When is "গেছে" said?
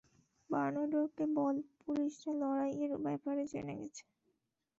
3.81-4.03